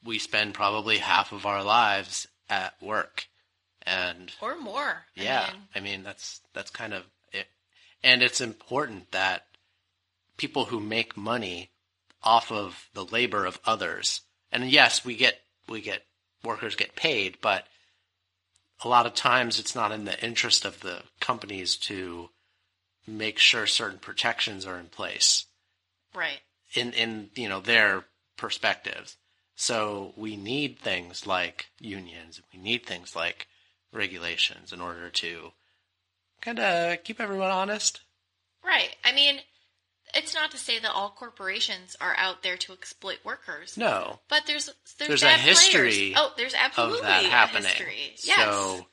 we 0.04 0.18
spend 0.18 0.54
probably 0.54 0.98
half 0.98 1.32
of 1.32 1.46
our 1.46 1.64
lives 1.64 2.28
at 2.48 2.80
work, 2.80 3.26
and 3.82 4.32
Or 4.40 4.56
more? 4.58 5.04
I 5.16 5.22
yeah, 5.22 5.50
mean, 5.52 5.62
I 5.74 5.80
mean 5.80 6.02
that's 6.02 6.40
that's 6.54 6.70
kind 6.70 6.92
of 6.94 7.04
it, 7.32 7.46
and 8.02 8.22
it's 8.22 8.40
important 8.40 9.10
that 9.12 9.44
people 10.36 10.66
who 10.66 10.80
make 10.80 11.16
money 11.16 11.70
off 12.22 12.50
of 12.52 12.88
the 12.94 13.04
labor 13.04 13.44
of 13.44 13.60
others. 13.64 14.22
And 14.52 14.70
yes, 14.70 15.04
we 15.04 15.16
get 15.16 15.40
we 15.68 15.80
get 15.80 16.02
workers 16.44 16.76
get 16.76 16.94
paid, 16.96 17.38
but 17.40 17.66
a 18.84 18.88
lot 18.88 19.06
of 19.06 19.14
times 19.14 19.58
it's 19.58 19.74
not 19.74 19.92
in 19.92 20.04
the 20.04 20.22
interest 20.24 20.64
of 20.64 20.80
the 20.80 21.02
companies 21.20 21.76
to 21.76 22.30
make 23.06 23.38
sure 23.38 23.66
certain 23.66 23.98
protections 23.98 24.66
are 24.66 24.78
in 24.78 24.86
place 24.86 25.46
Right. 26.14 26.40
in 26.74 26.92
in 26.92 27.30
you 27.34 27.48
know 27.48 27.60
their 27.60 28.04
perspectives. 28.36 29.16
So 29.56 30.12
we 30.16 30.36
need 30.36 30.78
things 30.78 31.26
like 31.26 31.66
unions. 31.80 32.40
We 32.52 32.60
need 32.60 32.86
things 32.86 33.16
like 33.16 33.48
regulations 33.92 34.72
in 34.72 34.80
order 34.80 35.10
to 35.10 35.52
kind 36.40 36.58
of 36.58 37.02
keep 37.04 37.20
everyone 37.20 37.50
honest. 37.50 38.00
Right. 38.64 38.94
I 39.04 39.12
mean, 39.12 39.38
it's 40.14 40.34
not 40.34 40.50
to 40.52 40.56
say 40.58 40.78
that 40.78 40.90
all 40.92 41.10
corporations 41.10 41.96
are 42.00 42.14
out 42.16 42.42
there 42.42 42.56
to 42.56 42.72
exploit 42.72 43.18
workers. 43.24 43.76
No, 43.76 44.20
But 44.28 44.42
there's 44.46 44.66
there's, 44.98 45.08
There's 45.08 45.22
a 45.22 45.26
bad 45.26 45.40
players. 45.40 45.58
history 45.60 46.12
Oh, 46.16 46.32
there's 46.36 46.54
absolutely 46.54 46.98
of 47.00 47.04
that 47.06 47.24
a 47.24 47.28
happening. 47.28 47.64
history. 47.64 48.14
Yes. 48.24 48.36
So 48.38 48.86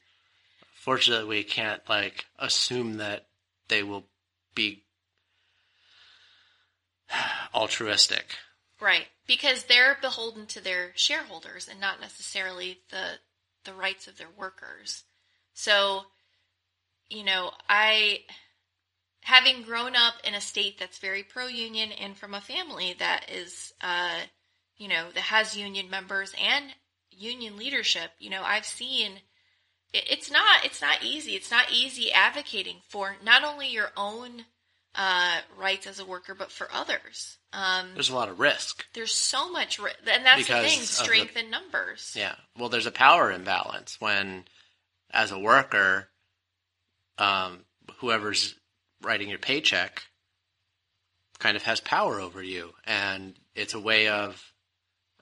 fortunately, 0.75 1.25
we 1.27 1.43
can't 1.43 1.81
like 1.89 2.25
assume 2.39 2.97
that 2.97 3.27
they 3.67 3.81
will 3.83 4.05
be 4.55 4.83
altruistic. 7.53 8.35
Right, 8.81 9.05
because 9.25 9.63
they're 9.63 9.97
beholden 10.01 10.47
to 10.47 10.61
their 10.61 10.91
shareholders 10.95 11.67
and 11.69 11.79
not 11.79 12.01
necessarily 12.01 12.79
the 12.89 13.13
the 13.65 13.73
rights 13.73 14.07
of 14.07 14.17
their 14.17 14.29
workers. 14.37 15.03
So, 15.53 16.03
you 17.09 17.23
know, 17.23 17.51
I 17.67 18.19
having 19.21 19.63
grown 19.63 19.95
up 19.95 20.13
in 20.23 20.35
a 20.35 20.41
state 20.41 20.79
that's 20.79 20.99
very 20.99 21.23
pro 21.23 21.47
union 21.47 21.91
and 21.91 22.15
from 22.15 22.33
a 22.33 22.41
family 22.41 22.95
that 22.99 23.25
is 23.31 23.73
uh 23.81 24.19
you 24.77 24.89
know, 24.89 25.05
that 25.13 25.21
has 25.21 25.55
union 25.55 25.89
members 25.89 26.33
and 26.41 26.65
union 27.09 27.57
leadership, 27.57 28.11
you 28.19 28.29
know, 28.29 28.43
I've 28.43 28.65
seen 28.65 29.13
it, 29.93 30.03
it's 30.09 30.29
not 30.29 30.65
it's 30.65 30.81
not 30.81 31.03
easy. 31.03 31.31
It's 31.31 31.51
not 31.51 31.71
easy 31.71 32.11
advocating 32.11 32.77
for 32.87 33.15
not 33.23 33.43
only 33.43 33.69
your 33.69 33.91
own 33.95 34.45
uh, 34.97 35.39
rights 35.57 35.87
as 35.87 35.99
a 35.99 36.05
worker, 36.05 36.33
but 36.35 36.51
for 36.51 36.67
others. 36.73 37.37
Um, 37.53 37.89
There's 37.93 38.09
a 38.09 38.15
lot 38.15 38.29
of 38.29 38.39
risk. 38.39 38.85
there's 38.93 39.13
so 39.13 39.49
much, 39.51 39.79
ri- 39.79 39.91
and 40.11 40.25
that's 40.25 40.39
Because 40.41 40.63
the 40.63 40.69
thing: 40.69 40.79
the- 40.81 40.85
strength 40.87 41.37
in 41.37 41.49
numbers. 41.49 42.13
Yeah. 42.15 42.35
Well, 42.57 42.69
there's 42.69 42.85
a 42.85 42.91
power 42.91 43.31
imbalance 43.31 43.99
when, 43.99 44.45
as 45.11 45.31
a 45.31 45.39
worker, 45.39 46.09
um, 47.17 47.59
whoever's 47.99 48.55
writing 49.01 49.29
your 49.29 49.39
paycheck 49.39 50.03
kind 51.39 51.55
of 51.55 51.63
has 51.63 51.79
power 51.79 52.19
over 52.19 52.41
you, 52.43 52.73
and 52.85 53.35
it's 53.55 53.73
a 53.73 53.79
way 53.79 54.07
of 54.07 54.51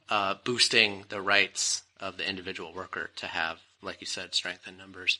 uh, 0.09 0.35
boosting 0.43 1.05
the 1.09 1.21
rights 1.21 1.83
of 1.99 2.17
the 2.17 2.27
individual 2.27 2.73
worker 2.73 3.09
to 3.17 3.27
have, 3.27 3.59
like 3.81 4.01
you 4.01 4.07
said, 4.07 4.33
strength 4.33 4.67
in 4.67 4.77
numbers 4.77 5.19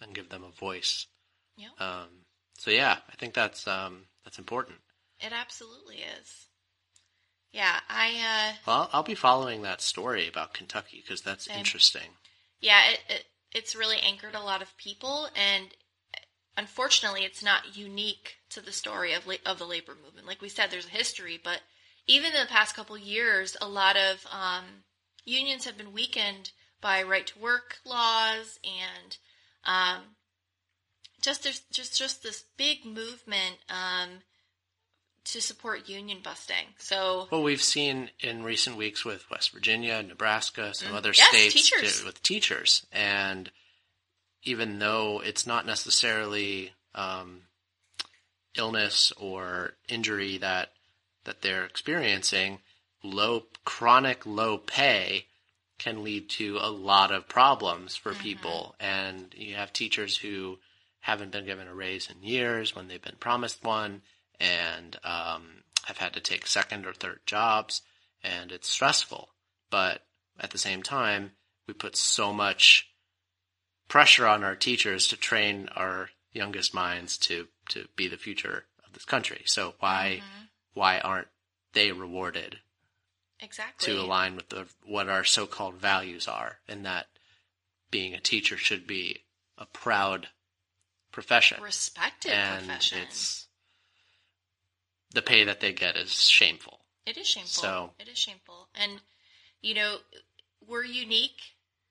and 0.00 0.14
give 0.14 0.28
them 0.28 0.44
a 0.44 0.50
voice. 0.50 1.06
Yeah. 1.56 1.68
Um, 1.78 2.08
so 2.64 2.70
yeah, 2.70 2.96
I 3.10 3.16
think 3.16 3.34
that's 3.34 3.68
um, 3.68 4.06
that's 4.24 4.38
important. 4.38 4.78
It 5.20 5.32
absolutely 5.32 5.96
is. 5.96 6.46
Yeah, 7.52 7.80
I 7.90 8.08
uh, 8.08 8.56
Well, 8.66 8.88
I'll 8.90 9.02
be 9.02 9.14
following 9.14 9.60
that 9.62 9.82
story 9.82 10.26
about 10.26 10.54
Kentucky 10.54 11.02
because 11.02 11.20
that's 11.20 11.44
Same. 11.44 11.58
interesting. 11.58 12.08
yeah, 12.60 12.88
it, 12.92 13.00
it 13.10 13.24
it's 13.52 13.76
really 13.76 13.98
anchored 13.98 14.34
a 14.34 14.40
lot 14.40 14.62
of 14.62 14.74
people, 14.78 15.28
and 15.36 15.74
unfortunately, 16.56 17.24
it's 17.24 17.44
not 17.44 17.76
unique 17.76 18.36
to 18.48 18.62
the 18.62 18.72
story 18.72 19.12
of 19.12 19.26
la- 19.26 19.34
of 19.44 19.58
the 19.58 19.66
labor 19.66 19.94
movement. 20.02 20.26
Like 20.26 20.40
we 20.40 20.48
said, 20.48 20.70
there's 20.70 20.86
a 20.86 20.88
history, 20.88 21.38
but 21.44 21.60
even 22.06 22.32
in 22.32 22.40
the 22.40 22.46
past 22.46 22.74
couple 22.74 22.96
years, 22.96 23.58
a 23.60 23.68
lot 23.68 23.98
of 23.98 24.26
um, 24.32 24.64
unions 25.26 25.66
have 25.66 25.76
been 25.76 25.92
weakened 25.92 26.52
by 26.80 27.02
right 27.02 27.26
to 27.26 27.38
work 27.38 27.76
laws 27.84 28.58
and 28.64 29.18
um, 29.64 30.16
just 31.24 31.42
there's 31.42 31.60
just 31.70 31.96
just 31.98 32.22
this 32.22 32.44
big 32.56 32.84
movement 32.84 33.56
um, 33.68 34.20
to 35.24 35.40
support 35.40 35.88
union 35.88 36.18
busting. 36.22 36.66
So 36.78 37.28
Well, 37.30 37.42
we've 37.42 37.62
seen 37.62 38.10
in 38.20 38.42
recent 38.42 38.76
weeks 38.76 39.04
with 39.04 39.28
West 39.30 39.50
Virginia, 39.52 40.02
Nebraska, 40.02 40.74
some 40.74 40.94
other 40.94 41.12
Mm. 41.12 41.18
Yes, 41.18 41.28
states 41.30 41.54
teachers. 41.54 42.00
too, 42.00 42.06
with 42.06 42.22
teachers, 42.22 42.86
and 42.92 43.50
even 44.42 44.78
though 44.78 45.20
it's 45.24 45.46
not 45.46 45.64
necessarily 45.64 46.74
um, 46.94 47.42
illness 48.54 49.12
or 49.16 49.72
injury 49.88 50.36
that 50.38 50.72
that 51.24 51.40
they're 51.40 51.64
experiencing, 51.64 52.58
low 53.02 53.44
chronic 53.64 54.26
low 54.26 54.58
pay 54.58 55.26
can 55.78 56.04
lead 56.04 56.28
to 56.28 56.58
a 56.60 56.70
lot 56.70 57.10
of 57.10 57.26
problems 57.28 57.96
for 57.96 58.12
people, 58.14 58.74
and 58.78 59.34
you 59.34 59.54
have 59.54 59.72
teachers 59.72 60.18
who 60.18 60.58
haven't 61.04 61.32
been 61.32 61.44
given 61.44 61.68
a 61.68 61.74
raise 61.74 62.08
in 62.08 62.26
years 62.26 62.74
when 62.74 62.88
they've 62.88 63.02
been 63.02 63.16
promised 63.20 63.62
one, 63.62 64.00
and 64.40 64.96
um, 65.04 65.62
have 65.84 65.98
had 65.98 66.14
to 66.14 66.20
take 66.20 66.46
second 66.46 66.86
or 66.86 66.94
third 66.94 67.20
jobs, 67.26 67.82
and 68.22 68.50
it's 68.50 68.70
stressful. 68.70 69.28
But 69.70 70.00
at 70.40 70.50
the 70.50 70.58
same 70.58 70.82
time, 70.82 71.32
we 71.68 71.74
put 71.74 71.94
so 71.94 72.32
much 72.32 72.88
pressure 73.86 74.26
on 74.26 74.42
our 74.42 74.56
teachers 74.56 75.06
to 75.08 75.16
train 75.18 75.68
our 75.76 76.08
youngest 76.32 76.72
minds 76.72 77.18
to 77.18 77.48
to 77.68 77.86
be 77.96 78.08
the 78.08 78.16
future 78.16 78.64
of 78.86 78.94
this 78.94 79.04
country. 79.04 79.42
So 79.44 79.74
why 79.80 80.22
why 80.72 81.00
aren't 81.00 81.28
they 81.74 81.92
rewarded 81.92 82.60
exactly 83.40 83.92
to 83.92 84.00
align 84.00 84.36
with 84.36 84.48
the 84.48 84.68
what 84.86 85.10
our 85.10 85.24
so-called 85.24 85.74
values 85.74 86.26
are 86.26 86.60
and 86.66 86.86
that 86.86 87.08
being 87.90 88.14
a 88.14 88.20
teacher 88.20 88.56
should 88.56 88.86
be 88.86 89.24
a 89.58 89.66
proud 89.66 90.28
profession 91.14 91.62
respected 91.62 92.32
and 92.32 92.66
profession. 92.66 92.98
it's 93.06 93.46
the 95.12 95.22
pay 95.22 95.44
that 95.44 95.60
they 95.60 95.72
get 95.72 95.96
is 95.96 96.28
shameful 96.28 96.80
It 97.06 97.16
is 97.16 97.28
shameful. 97.28 97.62
So- 97.62 97.94
it 98.00 98.08
is 98.08 98.18
shameful. 98.18 98.68
And 98.74 99.00
you 99.60 99.74
know, 99.74 99.98
we're 100.66 100.84
unique 100.84 101.40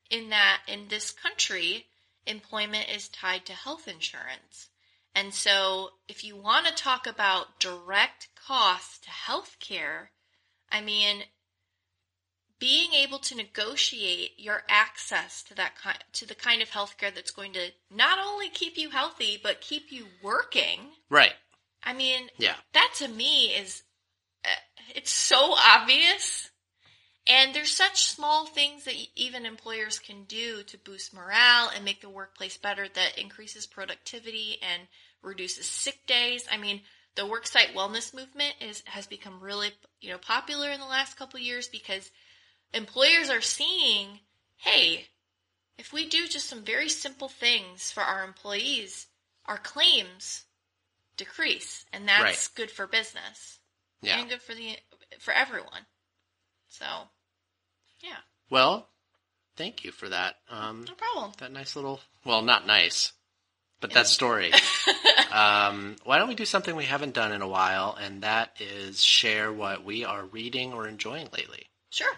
in 0.09 0.29
that 0.29 0.61
in 0.67 0.89
this 0.89 1.11
country, 1.11 1.87
employment 2.27 2.89
is 2.93 3.07
tied 3.07 3.45
to 3.45 3.53
health 3.53 3.87
insurance. 3.87 4.69
And 5.15 5.33
so 5.33 5.91
if 6.07 6.23
you 6.23 6.35
want 6.35 6.67
to 6.67 6.73
talk 6.73 7.07
about 7.07 7.59
direct 7.59 8.27
costs 8.35 8.99
to 8.99 9.09
health 9.09 9.55
care, 9.59 10.11
I 10.69 10.81
mean 10.81 11.23
being 12.63 12.93
able 12.93 13.19
to 13.19 13.35
negotiate 13.35 14.31
your 14.37 14.63
access 14.69 15.43
to 15.43 15.53
that 15.53 15.75
kind 15.75 15.97
to 16.13 16.25
the 16.25 16.33
kind 16.33 16.61
of 16.61 16.69
healthcare 16.69 17.13
that's 17.13 17.29
going 17.31 17.51
to 17.51 17.71
not 17.93 18.17
only 18.25 18.47
keep 18.47 18.77
you 18.77 18.89
healthy 18.89 19.37
but 19.43 19.59
keep 19.59 19.91
you 19.91 20.05
working. 20.23 20.79
right. 21.09 21.33
I 21.83 21.91
mean, 21.91 22.29
yeah. 22.37 22.55
that 22.73 22.93
to 22.99 23.09
me 23.09 23.47
is 23.47 23.83
uh, 24.45 24.47
it's 24.95 25.11
so 25.11 25.55
obvious. 25.57 26.51
And 27.27 27.53
there's 27.53 27.71
such 27.71 28.05
small 28.05 28.45
things 28.45 28.85
that 28.85 28.95
even 29.17 29.45
employers 29.45 29.99
can 29.99 30.23
do 30.23 30.63
to 30.63 30.77
boost 30.77 31.13
morale 31.13 31.69
and 31.75 31.83
make 31.83 31.99
the 31.99 32.09
workplace 32.09 32.55
better 32.55 32.87
that 32.87 33.17
increases 33.17 33.65
productivity 33.65 34.57
and 34.61 34.87
reduces 35.21 35.65
sick 35.65 35.99
days. 36.07 36.47
I 36.49 36.55
mean 36.55 36.79
the 37.15 37.23
worksite 37.23 37.73
wellness 37.75 38.13
movement 38.13 38.55
is 38.61 38.83
has 38.85 39.05
become 39.05 39.41
really 39.41 39.71
you 39.99 40.11
know 40.11 40.17
popular 40.17 40.69
in 40.69 40.79
the 40.79 40.85
last 40.85 41.17
couple 41.17 41.37
of 41.37 41.45
years 41.45 41.67
because 41.67 42.09
employers 42.73 43.29
are 43.29 43.41
seeing 43.41 44.19
hey 44.57 45.05
if 45.77 45.91
we 45.91 46.07
do 46.07 46.27
just 46.27 46.47
some 46.49 46.63
very 46.63 46.89
simple 46.89 47.27
things 47.29 47.91
for 47.91 48.01
our 48.01 48.23
employees 48.23 49.07
our 49.45 49.57
claims 49.57 50.43
decrease 51.17 51.85
and 51.93 52.07
that's 52.07 52.23
Right. 52.23 52.49
good 52.55 52.71
for 52.71 52.87
business 52.87 53.59
yeah. 54.01 54.19
and 54.19 54.29
good 54.29 54.41
for 54.41 54.53
the 54.53 54.77
for 55.19 55.31
everyone. 55.33 55.85
So 56.69 56.85
yeah. 58.01 58.17
Well 58.49 58.87
thank 59.55 59.83
you 59.83 59.91
for 59.91 60.09
that. 60.09 60.35
Um 60.49 60.85
no 60.87 60.93
problem. 60.95 61.31
that 61.39 61.51
nice 61.51 61.75
little 61.75 61.99
well 62.25 62.41
not 62.41 62.65
nice 62.67 63.13
but 63.79 63.91
that 63.91 64.07
story. 64.07 64.51
Um 65.31 65.95
why 66.03 66.19
don't 66.19 66.27
we 66.27 66.35
do 66.35 66.45
something 66.45 66.75
we 66.75 66.85
haven't 66.85 67.15
done 67.15 67.31
in 67.31 67.41
a 67.41 67.47
while 67.47 67.97
and 67.99 68.21
that 68.21 68.55
is 68.59 69.03
share 69.03 69.51
what 69.51 69.83
we 69.83 70.03
are 70.05 70.25
reading 70.25 70.73
or 70.73 70.87
enjoying 70.87 71.27
lately? 71.35 71.65
Sure 71.89 72.13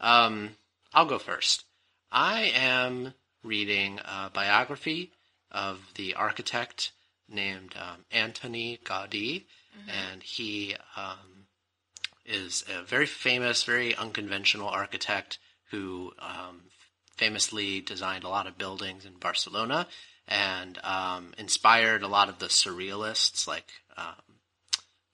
Um, 0.00 0.56
I'll 0.92 1.06
go 1.06 1.18
first. 1.18 1.64
I 2.10 2.52
am 2.54 3.14
reading 3.42 4.00
a 4.04 4.30
biography 4.30 5.12
of 5.50 5.80
the 5.94 6.14
architect 6.14 6.92
named 7.28 7.74
um, 7.76 8.04
Antoni 8.12 8.80
Gaudi, 8.82 9.44
and 9.88 10.22
he 10.22 10.74
um, 10.96 11.46
is 12.24 12.64
a 12.74 12.82
very 12.82 13.06
famous, 13.06 13.62
very 13.62 13.94
unconventional 13.94 14.68
architect 14.68 15.38
who 15.70 16.12
um, 16.18 16.62
famously 17.16 17.80
designed 17.80 18.24
a 18.24 18.28
lot 18.28 18.46
of 18.46 18.58
buildings 18.58 19.04
in 19.04 19.14
Barcelona 19.18 19.86
and 20.28 20.78
um, 20.84 21.34
inspired 21.38 22.02
a 22.02 22.08
lot 22.08 22.28
of 22.28 22.38
the 22.38 22.46
surrealists 22.46 23.46
like 23.46 23.66
um, 23.96 24.14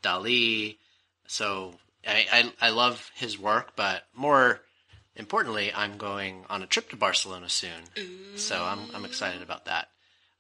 Dali. 0.03 0.77
So 1.27 1.75
I, 2.07 2.27
I 2.33 2.69
I 2.69 2.71
love 2.71 3.11
his 3.15 3.39
work, 3.39 3.73
but 3.77 4.05
more 4.15 4.61
importantly, 5.17 5.73
I'm 5.75 5.97
going 5.97 6.45
on 6.49 6.63
a 6.63 6.67
trip 6.67 6.91
to 6.91 6.97
Barcelona 6.97 7.49
soon. 7.49 7.71
So 8.37 8.63
I'm 8.63 8.81
I'm 8.95 9.05
excited 9.05 9.43
about 9.43 9.67
that. 9.67 9.89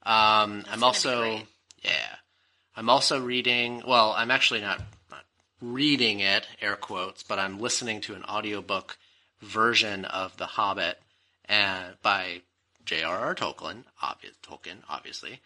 Um, 0.05 0.65
I'm 0.71 0.83
also 0.83 1.43
yeah, 1.83 2.17
I'm 2.77 2.89
also 2.89 3.21
reading. 3.21 3.83
Well, 3.87 4.15
I'm 4.17 4.31
actually 4.31 4.61
not 4.61 4.81
not 5.11 5.25
reading 5.61 6.21
it, 6.21 6.47
air 6.61 6.77
quotes, 6.77 7.23
but 7.23 7.39
I'm 7.39 7.59
listening 7.61 8.01
to 8.03 8.15
an 8.15 8.25
audiobook 8.25 8.97
version 9.41 10.05
of 10.05 10.37
The 10.37 10.47
Hobbit, 10.47 10.99
and 11.47 11.95
by 12.03 12.43
J.R.R. 12.85 13.35
Tolkien, 13.35 13.85
obvious 14.01 14.35
Tolkien, 14.43 14.79
obviously, 14.89 15.41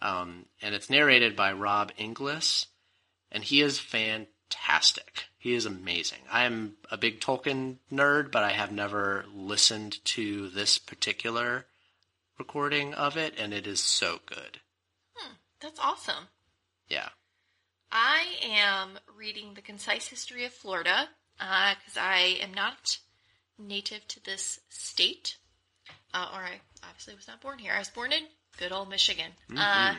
um, 0.00 0.46
and 0.60 0.74
it's 0.74 0.90
narrated 0.90 1.36
by 1.36 1.52
Rob 1.52 1.92
Inglis, 1.98 2.66
and 3.30 3.44
he 3.44 3.60
is 3.60 3.78
fantastic. 3.78 5.24
He 5.42 5.54
is 5.54 5.66
amazing. 5.66 6.20
I 6.30 6.44
am 6.44 6.74
a 6.88 6.96
big 6.96 7.18
Tolkien 7.18 7.78
nerd, 7.90 8.30
but 8.30 8.44
I 8.44 8.52
have 8.52 8.70
never 8.70 9.24
listened 9.34 10.04
to 10.04 10.48
this 10.48 10.78
particular 10.78 11.66
recording 12.38 12.94
of 12.94 13.16
it, 13.16 13.34
and 13.36 13.52
it 13.52 13.66
is 13.66 13.80
so 13.80 14.20
good. 14.24 14.60
That's 15.60 15.80
awesome. 15.80 16.28
Yeah. 16.88 17.08
I 17.90 18.24
am 18.44 19.00
reading 19.18 19.54
The 19.54 19.62
Concise 19.62 20.06
History 20.06 20.44
of 20.44 20.52
Florida 20.52 21.08
because 21.38 21.96
I 21.96 22.38
am 22.40 22.54
not 22.54 22.98
native 23.58 24.06
to 24.08 24.24
this 24.24 24.60
state. 24.68 25.38
Uh, 26.14 26.28
or 26.34 26.40
I 26.40 26.60
obviously 26.84 27.16
was 27.16 27.26
not 27.26 27.40
born 27.40 27.58
here. 27.58 27.72
I 27.74 27.80
was 27.80 27.90
born 27.90 28.12
in 28.12 28.22
good 28.58 28.70
old 28.70 28.88
Michigan. 28.90 29.32
Uh, 29.56 29.94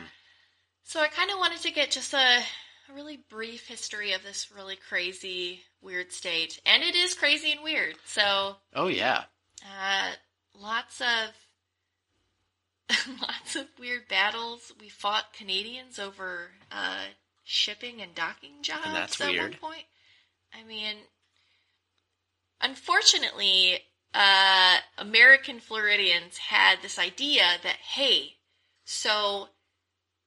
so 0.84 1.00
I 1.00 1.08
kind 1.08 1.30
of 1.30 1.36
wanted 1.36 1.60
to 1.60 1.70
get 1.70 1.90
just 1.90 2.14
a, 2.14 2.40
a 2.90 2.94
really 2.94 3.18
brief 3.30 3.66
history 3.66 4.12
of 4.12 4.22
this 4.22 4.50
really 4.54 4.76
crazy, 4.76 5.60
weird 5.80 6.12
state. 6.12 6.60
And 6.66 6.82
it 6.82 6.94
is 6.94 7.14
crazy 7.14 7.52
and 7.52 7.62
weird. 7.62 7.96
So 8.04 8.56
Oh 8.74 8.88
yeah. 8.88 9.24
uh, 9.64 10.10
lots 10.58 11.00
of 11.00 11.30
lots 13.20 13.56
of 13.56 13.66
weird 13.78 14.08
battles. 14.08 14.72
We 14.80 14.88
fought 14.88 15.32
Canadians 15.32 15.98
over 15.98 16.50
uh, 16.70 17.04
shipping 17.44 18.02
and 18.02 18.14
docking 18.14 18.62
jobs 18.62 18.84
that's 18.84 19.20
at 19.20 19.30
weird. 19.30 19.52
one 19.62 19.72
point. 19.72 19.84
I 20.52 20.62
mean, 20.64 20.96
unfortunately, 22.60 23.78
uh, 24.12 24.76
American 24.98 25.60
Floridians 25.60 26.36
had 26.38 26.76
this 26.82 26.98
idea 26.98 27.42
that 27.62 27.76
hey, 27.94 28.34
so 28.84 29.48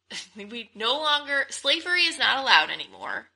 we 0.35 0.69
no 0.75 0.93
longer 0.93 1.45
slavery 1.49 2.03
is 2.03 2.17
not 2.17 2.39
allowed 2.39 2.69
anymore. 2.69 3.27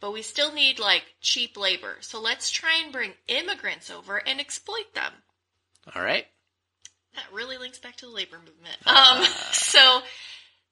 But 0.00 0.12
we 0.12 0.22
still 0.22 0.52
need 0.52 0.78
like 0.78 1.02
cheap 1.20 1.56
labor. 1.56 1.96
So 2.00 2.20
let's 2.20 2.50
try 2.50 2.80
and 2.82 2.92
bring 2.92 3.14
immigrants 3.26 3.90
over 3.90 4.16
and 4.16 4.38
exploit 4.38 4.94
them. 4.94 5.12
All 5.94 6.02
right. 6.02 6.26
That 7.14 7.24
really 7.32 7.58
links 7.58 7.80
back 7.80 7.96
to 7.96 8.06
the 8.06 8.12
labor 8.12 8.38
movement. 8.38 8.76
Ah. 8.86 9.18
Um, 9.18 9.24
so 9.52 10.02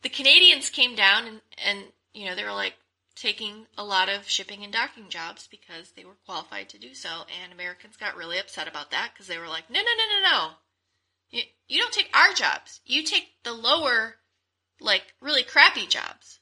the 0.02 0.08
Canadians 0.08 0.70
came 0.70 0.94
down 0.94 1.26
and, 1.26 1.40
and, 1.64 1.84
you 2.14 2.26
know, 2.26 2.36
they 2.36 2.44
were 2.44 2.52
like 2.52 2.74
taking 3.16 3.66
a 3.76 3.84
lot 3.84 4.08
of 4.08 4.28
shipping 4.28 4.62
and 4.62 4.72
docking 4.72 5.08
jobs 5.08 5.48
because 5.50 5.90
they 5.92 6.04
were 6.04 6.16
qualified 6.26 6.68
to 6.68 6.78
do 6.78 6.94
so. 6.94 7.08
And 7.42 7.52
Americans 7.52 7.96
got 7.96 8.16
really 8.16 8.38
upset 8.38 8.68
about 8.68 8.90
that 8.92 9.10
because 9.12 9.26
they 9.26 9.38
were 9.38 9.48
like, 9.48 9.68
no, 9.70 9.80
no, 9.80 9.84
no, 9.84 10.20
no, 10.20 10.30
no. 10.30 10.48
You, 11.30 11.42
you 11.66 11.80
don't 11.80 11.92
take 11.92 12.10
our 12.14 12.32
jobs. 12.34 12.80
You 12.84 13.02
take 13.02 13.28
the 13.42 13.52
lower, 13.52 14.16
like, 14.80 15.02
really 15.20 15.42
crappy 15.42 15.86
jobs. 15.86 16.40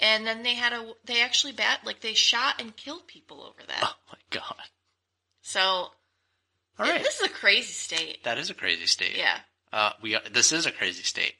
And 0.00 0.26
then 0.26 0.42
they 0.42 0.54
had 0.54 0.72
a, 0.72 0.92
they 1.04 1.20
actually 1.22 1.52
bat, 1.52 1.80
like, 1.84 2.00
they 2.00 2.14
shot 2.14 2.60
and 2.60 2.76
killed 2.76 3.06
people 3.08 3.42
over 3.42 3.66
that. 3.66 3.80
Oh 3.82 3.94
my 4.12 4.18
god. 4.30 4.64
So, 5.42 5.60
All 5.60 5.90
right. 6.78 7.02
this 7.02 7.18
is 7.20 7.26
a 7.26 7.30
crazy 7.30 7.72
state. 7.72 8.22
That 8.24 8.38
is 8.38 8.50
a 8.50 8.54
crazy 8.54 8.86
state. 8.86 9.16
Yeah. 9.16 9.38
Uh, 9.72 9.92
we 10.02 10.14
are, 10.14 10.22
this 10.32 10.52
is 10.52 10.66
a 10.66 10.70
crazy 10.72 11.02
state. 11.02 11.34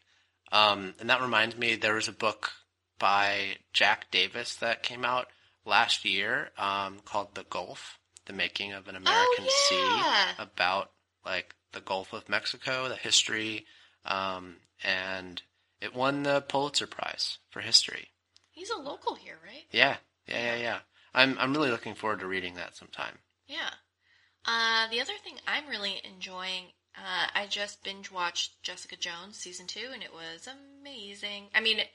Um, 0.51 0.95
and 0.99 1.11
that 1.11 1.21
reminds 1.21 1.57
me, 1.57 1.77
there 1.77 1.95
was 1.95 2.09
a 2.09 2.13
book 2.13 2.51
by 2.99 3.57
Jack 3.73 4.11
Davis 4.11 4.57
that 4.57 4.83
came 4.83 5.05
out 5.05 5.29
last 5.65 6.05
year 6.05 6.51
um, 6.59 6.99
called 7.05 7.35
"The 7.35 7.45
Gulf: 7.49 7.99
The 8.27 8.33
Making 8.33 8.73
of 8.73 8.89
an 8.89 8.97
American 8.97 9.45
Oh, 9.47 9.69
yeah. 9.71 10.25
Sea," 10.37 10.43
about 10.43 10.91
like 11.25 11.55
the 11.73 11.81
Gulf 11.81 12.13
of 12.13 12.29
Mexico, 12.29 12.89
the 12.89 12.97
history, 12.97 13.67
um, 14.05 14.57
and 14.83 15.43
it 15.81 15.95
won 15.95 16.23
the 16.23 16.41
Pulitzer 16.41 16.87
Prize 16.87 17.39
for 17.51 17.61
history. 17.61 18.09
He's 18.51 18.71
a 18.71 18.77
local 18.77 19.15
here, 19.15 19.39
right? 19.45 19.65
Yeah, 19.71 19.97
yeah, 20.27 20.55
yeah, 20.55 20.57
yeah. 20.57 20.79
I'm 21.15 21.37
I'm 21.39 21.53
really 21.53 21.71
looking 21.71 21.95
forward 21.95 22.21
to 22.21 22.27
reading 22.27 22.55
that 22.55 22.77
sometime. 22.77 23.19
Yeah. 23.47 23.71
Uh, 24.45 24.89
the 24.91 25.01
other 25.01 25.13
thing 25.23 25.37
I'm 25.47 25.69
really 25.69 26.01
enjoying, 26.05 26.65
uh, 26.97 27.29
I 27.35 27.47
just 27.47 27.83
binge 27.85 28.11
watched 28.11 28.63
Jessica 28.63 28.97
Jones 28.97 29.37
season 29.37 29.67
two, 29.67 29.89
and 29.93 30.03
it 30.03 30.13
was 30.13 30.49
amazing. 30.49 31.45
I 31.55 31.61
mean, 31.61 31.81
it, 31.81 31.89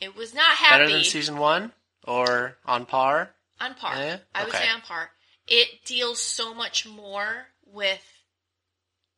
it 0.00 0.16
was 0.16 0.34
not 0.34 0.56
happy 0.56 0.84
Better 0.84 0.92
than 0.92 1.04
season 1.04 1.38
one 1.38 1.72
or 2.04 2.56
on 2.64 2.86
par? 2.86 3.30
on 3.60 3.74
par. 3.74 3.94
Eh? 3.96 4.16
I 4.34 4.44
would 4.44 4.52
say 4.52 4.68
on 4.68 4.80
par. 4.82 5.10
It 5.46 5.84
deals 5.84 6.20
so 6.20 6.54
much 6.54 6.86
more 6.86 7.46
with 7.64 8.04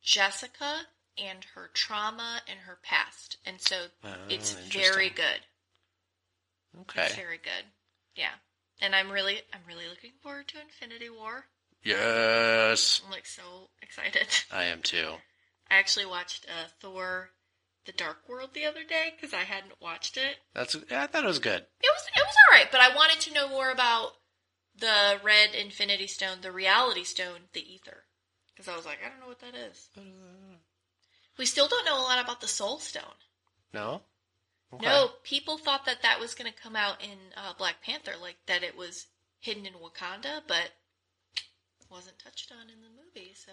Jessica 0.01 0.81
and 1.21 1.45
her 1.55 1.69
trauma 1.73 2.41
and 2.47 2.59
her 2.61 2.79
past, 2.83 3.37
and 3.45 3.59
so 3.61 3.75
Oh, 4.03 4.09
it's 4.29 4.53
very 4.53 5.09
good. 5.09 5.41
Okay. 6.81 7.05
It's 7.05 7.15
very 7.15 7.37
good. 7.37 7.65
Yeah. 8.15 8.33
And 8.81 8.95
I'm 8.95 9.11
really, 9.11 9.41
I'm 9.53 9.61
really 9.67 9.87
looking 9.89 10.13
forward 10.21 10.47
to 10.49 10.61
Infinity 10.61 11.09
War. 11.09 11.45
Yes, 11.83 13.01
I'm 13.05 13.11
like 13.11 13.25
so 13.25 13.69
excited. 13.81 14.27
I 14.51 14.65
am 14.65 14.81
too. 14.81 15.13
I 15.69 15.75
actually 15.75 16.05
watched 16.05 16.45
uh, 16.47 16.67
Thor: 16.81 17.29
The 17.85 17.91
Dark 17.91 18.27
World 18.27 18.51
the 18.53 18.65
other 18.65 18.83
day 18.83 19.13
because 19.15 19.33
I 19.33 19.43
hadn't 19.43 19.81
watched 19.81 20.17
it. 20.17 20.37
That's 20.53 20.75
yeah, 20.89 21.03
I 21.03 21.07
thought 21.07 21.23
it 21.23 21.27
was 21.27 21.39
good. 21.39 21.61
It 21.81 21.91
was 21.93 22.05
it 22.15 22.23
was 22.25 22.35
all 22.49 22.57
right, 22.57 22.71
but 22.71 22.81
I 22.81 22.95
wanted 22.95 23.19
to 23.21 23.33
know 23.33 23.47
more 23.49 23.71
about 23.71 24.11
the 24.77 25.19
Red 25.23 25.55
Infinity 25.55 26.07
Stone, 26.07 26.37
the 26.41 26.51
Reality 26.51 27.03
Stone, 27.03 27.49
the 27.53 27.61
Aether, 27.61 28.03
because 28.53 28.67
I 28.71 28.75
was 28.75 28.85
like, 28.85 28.99
I 29.05 29.09
don't 29.09 29.19
know 29.19 29.27
what 29.27 29.39
that 29.39 29.55
is. 29.55 29.89
We 31.39 31.45
still 31.45 31.67
don't 31.67 31.85
know 31.85 31.99
a 31.99 32.03
lot 32.03 32.23
about 32.23 32.41
the 32.41 32.47
Soul 32.47 32.79
Stone. 32.79 33.03
No. 33.73 34.01
Okay. 34.73 34.85
No, 34.85 35.09
people 35.23 35.57
thought 35.57 35.85
that 35.85 36.03
that 36.03 36.19
was 36.19 36.35
going 36.35 36.51
to 36.51 36.61
come 36.61 36.75
out 36.75 37.01
in 37.01 37.17
uh, 37.35 37.53
Black 37.57 37.81
Panther, 37.81 38.11
like 38.21 38.35
that 38.45 38.61
it 38.61 38.77
was 38.77 39.07
hidden 39.39 39.65
in 39.65 39.73
Wakanda, 39.73 40.41
but 40.47 40.69
wasn't 41.89 42.19
touched 42.19 42.51
on 42.51 42.69
in 42.69 42.81
the 42.81 42.89
movie. 42.89 43.33
So 43.33 43.51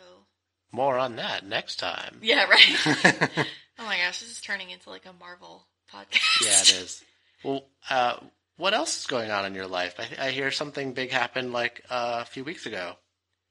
More 0.72 0.98
on 0.98 1.16
that 1.16 1.46
next 1.46 1.76
time. 1.76 2.18
yeah, 2.20 2.44
right. 2.44 2.76
oh 3.78 3.84
my 3.84 3.96
gosh, 3.98 4.20
this 4.20 4.30
is 4.30 4.40
turning 4.40 4.70
into 4.70 4.90
like 4.90 5.06
a 5.06 5.12
Marvel 5.18 5.66
podcast. 5.90 6.44
Yeah, 6.44 6.60
it 6.60 6.82
is. 6.82 7.04
Well, 7.42 7.64
uh, 7.88 8.16
what 8.56 8.74
else 8.74 8.98
is 8.98 9.06
going 9.06 9.30
on 9.30 9.46
in 9.46 9.54
your 9.54 9.66
life? 9.68 9.94
I, 9.98 10.26
I 10.26 10.30
hear 10.32 10.50
something 10.50 10.92
big 10.92 11.12
happened 11.12 11.52
like 11.52 11.82
uh, 11.88 12.18
a 12.22 12.26
few 12.26 12.44
weeks 12.44 12.66
ago. 12.66 12.94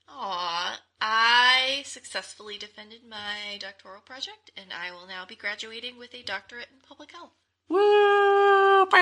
Aw, 0.10 0.80
I 1.01 1.84
successfully 1.86 2.58
defended 2.58 3.01
my 3.08 3.58
doctoral 3.60 4.01
project, 4.01 4.51
and 4.58 4.71
I 4.73 4.91
will 4.91 5.08
now 5.08 5.25
be 5.25 5.36
graduating 5.36 5.97
with 5.97 6.13
a 6.13 6.23
doctorate 6.23 6.67
in 6.71 6.79
public 6.88 7.12
health. 7.12 7.31
Woo! 7.69 8.86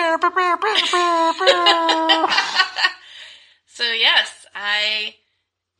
So, 3.65 3.91
yes, 3.91 4.45
I 4.53 5.15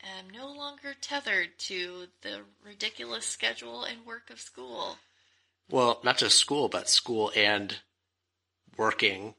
am 0.04 0.30
no 0.32 0.52
longer 0.52 0.96
tethered 1.00 1.60
to 1.60 2.08
the 2.24 2.42
ridiculous 2.66 3.24
schedule 3.26 3.84
and 3.84 4.04
work 4.06 4.32
of 4.32 4.40
school. 4.40 4.98
well, 5.70 6.00
not 6.04 6.18
just 6.18 6.40
school, 6.40 6.70
but 6.70 6.90
school 6.90 7.32
and 7.36 7.78
working 8.78 9.36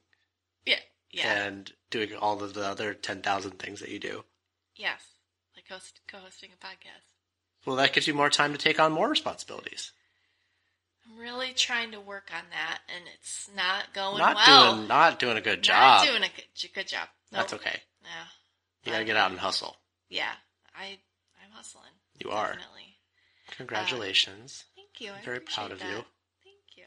Yeah, 0.64 0.78
yeah, 1.10 1.46
and 1.46 1.72
doing 1.90 2.14
all 2.14 2.40
of 2.44 2.54
the 2.54 2.64
other 2.64 2.94
ten 2.94 3.22
thousand 3.22 3.58
things 3.58 3.80
that 3.80 3.88
you 3.90 3.98
do. 3.98 4.24
yes, 4.76 5.02
like 5.02 5.13
host, 5.68 6.00
co-hosting 6.09 6.50
a 6.53 6.64
podcast. 6.66 7.14
Well, 7.66 7.77
that 7.77 7.92
gives 7.92 8.07
you 8.07 8.14
more 8.14 8.31
time 8.31 8.53
to 8.53 8.59
take 8.59 8.79
on 8.81 8.92
more 8.92 9.09
responsibilities. 9.09 9.92
I'm 11.07 11.18
really 11.18 11.53
trying 11.53 11.92
to 11.92 12.00
work 12.00 12.31
on 12.35 12.44
that, 12.50 12.81
and 12.94 13.05
it's 13.14 13.50
not 13.55 13.92
going 13.94 14.18
not 14.18 14.37
well. 14.37 14.74
doing 14.77 14.88
not 14.88 15.18
doing 15.18 15.37
a 15.37 15.40
good 15.42 15.62
job. 15.62 16.05
Not 16.05 16.07
doing 16.07 16.22
a 16.22 16.29
good, 16.35 16.72
good 16.74 16.88
job. 16.88 17.09
That's 17.31 17.53
okay. 17.55 17.81
Yeah, 18.03 18.24
You 18.85 18.92
gotta 18.92 19.05
get 19.05 19.16
out 19.16 19.31
and 19.31 19.40
hustle. 19.40 19.77
yeah. 20.09 20.33
I 20.77 20.98
I'm 21.42 21.50
hustling. 21.53 21.92
You 22.22 22.31
are. 22.31 22.48
Definitely. 22.55 22.96
Congratulations. 23.57 24.64
Uh, 24.66 24.81
thank 24.81 25.00
you. 25.00 25.12
I'm 25.16 25.24
very 25.24 25.40
proud 25.40 25.70
of 25.72 25.81
you. 25.81 26.05
Thank 26.42 26.77
you. 26.77 26.85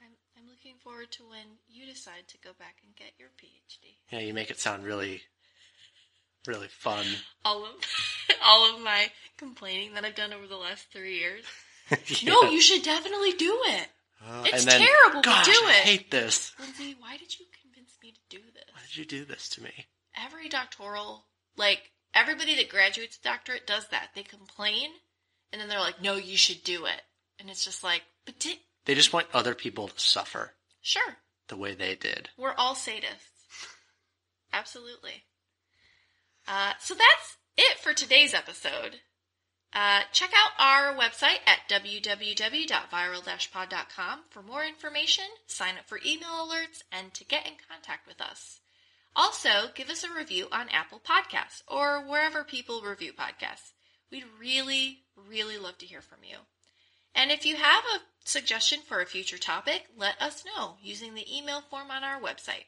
I'm 0.00 0.12
I'm 0.36 0.48
looking 0.48 0.74
forward 0.82 1.10
to 1.12 1.22
when 1.28 1.58
you 1.68 1.84
decide 1.86 2.26
to 2.28 2.38
go 2.38 2.50
back 2.58 2.76
and 2.84 2.94
get 2.96 3.12
your 3.18 3.28
PhD. 3.40 3.96
yeah, 4.10 4.20
you 4.20 4.32
make 4.34 4.50
it 4.50 4.58
sound 4.60 4.84
really, 4.84 5.22
really 6.48 6.66
fun. 6.68 7.06
All 7.44 7.64
of 7.64 7.70
all 8.44 8.74
of 8.74 8.82
my 8.82 9.10
complaining 9.36 9.94
that 9.94 10.04
I've 10.04 10.14
done 10.16 10.32
over 10.32 10.46
the 10.48 10.56
last 10.56 10.86
three 10.92 11.18
years. 11.18 11.44
Yeah. 11.90 12.34
No, 12.34 12.50
you 12.50 12.60
should 12.60 12.82
definitely 12.82 13.32
do 13.32 13.58
it. 13.68 13.88
Uh, 14.22 14.42
it's 14.44 14.66
then, 14.66 14.82
terrible, 14.86 15.22
Gosh, 15.22 15.46
do 15.46 15.52
I 15.64 15.70
it." 15.70 15.84
hate 15.86 16.10
this. 16.10 16.52
Linsey, 16.60 16.94
why 17.00 17.16
did 17.16 17.38
you 17.38 17.46
convince 17.62 17.96
me 18.02 18.12
to 18.12 18.18
do 18.28 18.42
this? 18.52 18.64
Why 18.74 18.80
did 18.86 18.96
you 18.98 19.06
do 19.06 19.24
this 19.24 19.48
to 19.50 19.62
me? 19.62 19.70
Every 20.22 20.50
doctoral, 20.50 21.24
like 21.56 21.90
everybody 22.14 22.56
that 22.56 22.68
graduates 22.68 23.16
doctorate 23.16 23.66
does 23.66 23.86
that. 23.88 24.08
They 24.14 24.22
complain, 24.22 24.90
and 25.50 25.58
then 25.62 25.68
they're 25.70 25.80
like, 25.80 26.02
"No, 26.02 26.16
you 26.16 26.36
should 26.36 26.62
do 26.62 26.84
it," 26.84 27.00
and 27.40 27.48
it's 27.48 27.64
just 27.64 27.82
like, 27.82 28.02
but 28.26 28.38
did 28.38 28.58
They 28.84 28.94
just 28.94 29.14
want 29.14 29.28
other 29.32 29.54
people 29.54 29.88
to 29.88 29.98
suffer 29.98 30.52
sure 30.82 31.16
the 31.46 31.56
way 31.56 31.72
they 31.74 31.94
did. 31.94 32.28
we're 32.36 32.52
all 32.58 32.74
sadists. 32.74 33.32
Absolutely. 34.52 35.24
Uh, 36.48 36.72
so 36.80 36.94
that's 36.94 37.36
it 37.58 37.78
for 37.78 37.92
today's 37.92 38.32
episode. 38.32 39.00
Uh, 39.74 40.00
check 40.12 40.30
out 40.34 40.52
our 40.58 40.94
website 40.94 41.40
at 41.46 41.68
www.viral-pod.com 41.68 44.20
for 44.30 44.42
more 44.42 44.64
information, 44.64 45.26
sign 45.46 45.76
up 45.76 45.86
for 45.86 46.00
email 46.06 46.30
alerts, 46.30 46.82
and 46.90 47.12
to 47.12 47.22
get 47.24 47.46
in 47.46 47.52
contact 47.68 48.06
with 48.06 48.22
us. 48.22 48.60
Also, 49.14 49.68
give 49.74 49.90
us 49.90 50.04
a 50.04 50.12
review 50.12 50.48
on 50.50 50.70
Apple 50.70 51.02
Podcasts 51.06 51.62
or 51.68 52.00
wherever 52.00 52.44
people 52.44 52.80
review 52.80 53.12
podcasts. 53.12 53.72
We'd 54.10 54.24
really, 54.40 55.02
really 55.28 55.58
love 55.58 55.76
to 55.78 55.86
hear 55.86 56.00
from 56.00 56.20
you. 56.22 56.36
And 57.14 57.30
if 57.30 57.44
you 57.44 57.56
have 57.56 57.84
a 57.84 58.00
suggestion 58.24 58.80
for 58.86 59.02
a 59.02 59.06
future 59.06 59.36
topic, 59.36 59.84
let 59.96 60.22
us 60.22 60.46
know 60.46 60.76
using 60.82 61.12
the 61.14 61.36
email 61.36 61.60
form 61.60 61.90
on 61.90 62.04
our 62.04 62.18
website. 62.20 62.64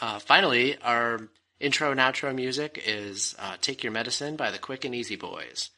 Uh, 0.00 0.18
finally, 0.18 0.76
our 0.78 1.28
intro 1.60 1.90
and 1.90 2.00
outro 2.00 2.34
music 2.34 2.82
is 2.84 3.36
uh, 3.38 3.56
Take 3.60 3.84
Your 3.84 3.92
Medicine 3.92 4.34
by 4.36 4.50
the 4.50 4.58
Quick 4.58 4.84
and 4.84 4.94
Easy 4.94 5.16
Boys. 5.16 5.70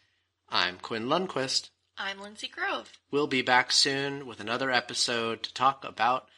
I'm 0.49 0.79
Quinn 0.79 1.07
Lundquist. 1.07 1.71
I'm 1.99 2.18
Linsey 2.18 2.51
Grove. 2.51 2.90
We'll 3.11 3.27
be 3.27 3.42
back 3.42 3.73
soon 3.73 4.27
with 4.27 4.40
another 4.40 4.71
episode 4.71 5.42
to 5.42 5.53
talk 5.53 5.85
about 5.85 6.29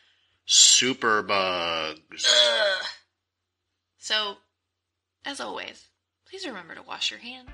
superbugs. 0.48 2.26
Ugh. 2.26 2.86
So, 3.98 4.36
as 5.24 5.40
always, 5.40 5.88
please 6.26 6.46
remember 6.46 6.74
to 6.74 6.82
wash 6.82 7.10
your 7.10 7.20
hands 7.20 7.50